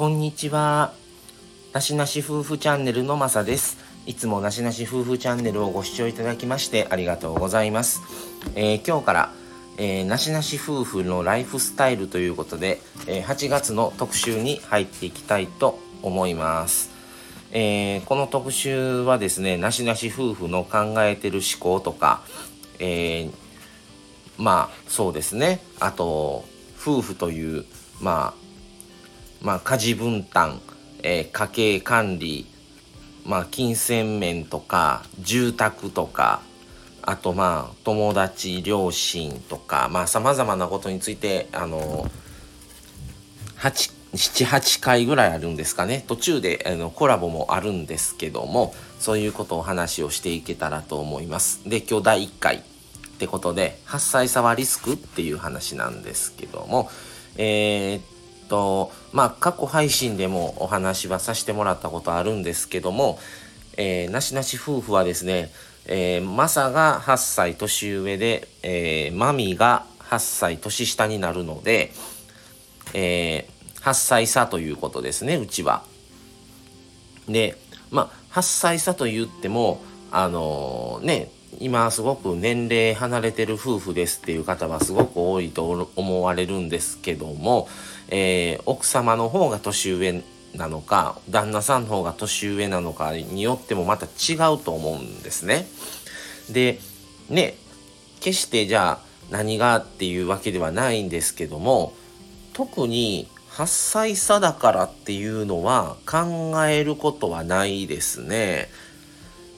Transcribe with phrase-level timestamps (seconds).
[0.00, 0.94] こんにちは。
[1.74, 3.76] なしなし夫婦チャンネルのまさです。
[4.06, 8.00] いつもなしなし夫婦チャンネルをご視聴いただきましてありがとうございます。
[8.54, 9.32] えー、今日から、
[9.76, 16.88] えー、なしなし夫婦のライフスタイルということで、えー、8月の特集に入っていきたいと思います。
[17.52, 22.22] えー、この特集はですね、なしなし夫婦の考えてる思考とか、
[22.78, 23.32] えー、
[24.38, 26.46] まあそうですね、あと
[26.80, 27.66] 夫婦という、
[28.00, 28.39] まあ、
[29.42, 30.60] まあ家事分担、
[31.02, 32.46] えー、家計管理、
[33.24, 36.42] まあ金銭面とか住宅とか、
[37.02, 42.10] あとまあ友達、両親とか、まあ様々なことについて、あの、
[43.60, 46.04] 78回ぐらいあるんですかね。
[46.06, 51.68] 途中であのコラボもあるんですけどもそういうことを話をしていけたらと思います。
[51.68, 52.60] で今日第1回っ
[53.18, 56.90] てことで8歳差はリスクっていう話なんですけども
[57.36, 58.02] えー、っ
[58.50, 63.18] とまあ過去配信でもお話はさせてもらったことあるんですけども、
[63.78, 65.50] えー、なしなし夫婦はですね、
[65.86, 71.92] えー、マサが8歳年上で、えー、マミが8歳年下になるので、
[72.92, 75.82] えー、8歳差ということですね、うちは。
[77.28, 77.56] で、
[77.90, 87.68] まあ、8歳差と言っても、あのー、ね、今すごく年齢離れてる夫婦ですっていう方はすごく多いと思われるんですけども、
[88.10, 90.22] えー、奥様の方が年上
[90.54, 95.66] なのか、旦那さんの方が年上なのかによってもまた違うと思うんですね。
[96.50, 96.78] で、
[97.28, 97.54] ね、
[98.20, 101.94] 決してじゃあ何がっていうわけではないんですけども、
[102.52, 108.68] 特に8歳差だからっていうのは考えることはないですね。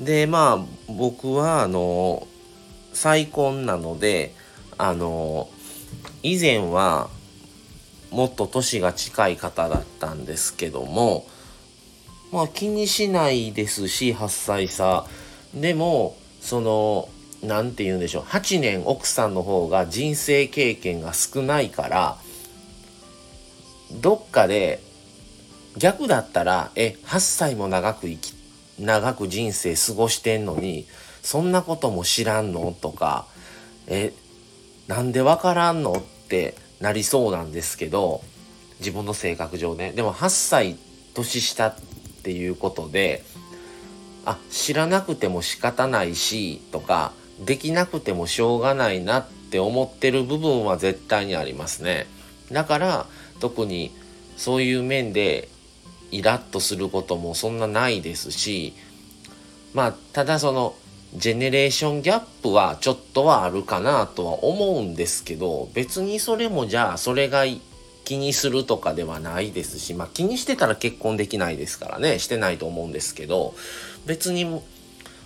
[0.00, 2.26] でまあ僕はあの
[2.92, 4.34] 再婚なので
[4.76, 5.48] あの
[6.22, 7.08] 以前は
[8.16, 11.26] もっと年が近い方だったんですけども
[12.32, 15.06] まあ気にしないですし8歳差。
[15.54, 17.08] でもその
[17.42, 18.22] 何て言うんでしょう。
[18.22, 22.16] 8年奥さんの方が人生経験が少ないから
[23.92, 24.80] どっかで
[25.76, 28.32] 逆だったら、え、8歳も長く生き、
[28.78, 30.86] 長く人生過ごしてんのに、
[31.20, 32.74] そんなことも知らんの？
[32.80, 33.26] とか、
[33.86, 34.14] え、
[34.86, 35.92] なんでわからんの？
[35.92, 38.22] ってなりそうなんですけど、
[38.80, 39.92] 自分の性格上ね。
[39.92, 40.76] でも8歳
[41.14, 41.76] 年下っ
[42.22, 43.24] ていうことで、
[44.24, 47.12] あ、知らなくても仕方ないし、とか、
[47.44, 52.06] できなくてもしょうがないなって思ってる部分は絶対にありますね。
[52.50, 53.06] だから、
[53.40, 53.90] 特に
[54.36, 55.48] そういう面で
[56.10, 58.74] イラッとすることもそんなないですし
[59.74, 60.74] まあただその
[61.14, 67.44] ジェネレーションギャップはちょっとはあるかなとは思うんですけど別にそれもじゃあそれが
[68.04, 73.54] 気にするとかではないですしまあ気にしてたら結婚できないですからねしてないと思うんですけど
[74.06, 74.62] 別に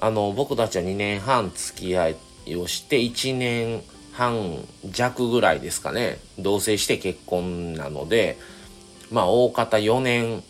[0.00, 2.14] あの僕たちは2年半付き合
[2.46, 8.38] いをして1年半弱ぐらいですかね同棲して結婚なので
[9.10, 10.42] まあ大方4年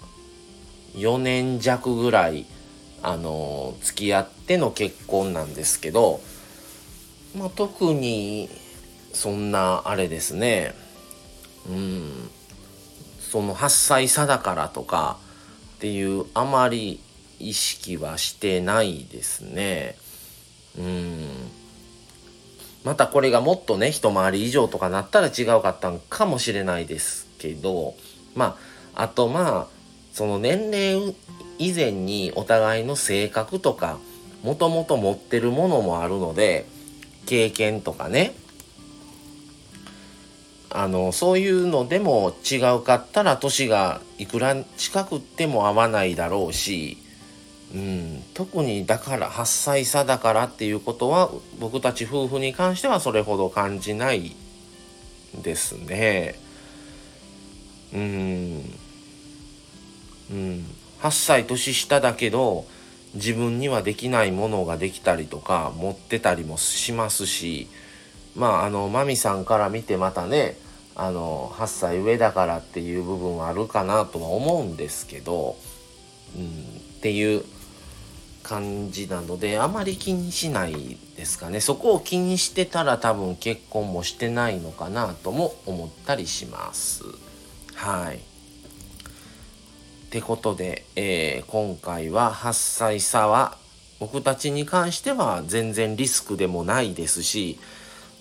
[0.94, 2.46] 4年弱ぐらい
[3.02, 6.20] あの付き合っての結婚なんですけど
[7.36, 8.48] まあ特に
[9.12, 10.74] そんなあれですね。
[11.68, 12.30] うん。
[13.20, 15.18] その8歳差だからとか
[15.76, 17.00] っていうあまり
[17.38, 19.96] 意識はしてないですね。
[20.78, 21.52] うん。
[22.84, 27.94] またこれがもっとね一回り以上とかなったら違うかったんかもしれないですけど
[28.34, 28.56] ま
[28.94, 29.81] ああとまあ
[30.12, 31.14] その年齢
[31.58, 33.98] 以前にお互いの性格とか
[34.42, 36.66] もともと持ってるものもあるので
[37.26, 38.34] 経験とかね
[40.70, 46.98] あのそういうのでも違うかったら年がいくら近くっても合わないだろうし
[47.74, 54.36] うん、特にだから8歳差だからっていうことは僕たち夫婦に関してはそれほど感じない
[55.42, 56.34] ですね。
[57.94, 58.62] うん、
[60.32, 60.64] うん、
[61.00, 62.64] 8歳年下だけど
[63.14, 67.68] 自分にはできないものができたりとか持ってたりもしますし
[68.34, 70.56] まああのマミさんから見てまたね
[70.94, 75.56] あの8歳上だからっていう部分はあるかなとは思うんですけど、
[76.36, 77.44] うん、っていう
[78.42, 81.60] 感じなのであまり気にしないですかね。
[81.60, 87.04] そこを気にしてたら多分結婚もしてないのかなとも思ったりします。
[87.74, 88.31] はい。
[90.12, 93.56] てことで、えー、今回は8歳差は
[93.98, 97.58] 僕たちに関しては全然リスクでもないですし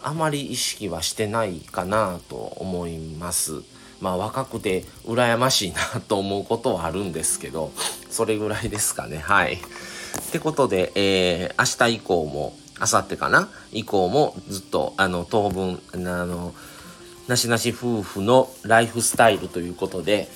[0.02, 3.62] あまり意識はしてないかなと思います
[4.00, 7.72] まあ若くて羨ましいなと思うことはあるんですけど、
[8.10, 9.20] それぐらいですかね。
[9.20, 9.54] はい。
[9.54, 9.60] っ
[10.32, 13.48] てことで、えー、明日以降も、明後日かな？
[13.72, 16.56] 以降もずっと、あの、当分、あの、
[17.28, 20.28] なしなし夫婦のライフスタイルということで、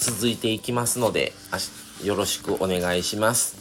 [0.00, 1.32] 続いていきますので、
[2.02, 3.56] よろしくお願いします。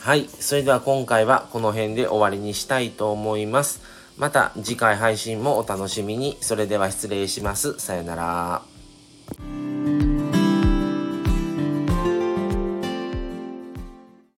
[0.00, 0.28] はい。
[0.28, 3.80] それでは今回はこの辺で終わりにしたいと思います。
[4.16, 6.36] また次回配信もお楽しみに。
[6.40, 7.78] それでは失礼します。
[7.78, 8.75] さよなら。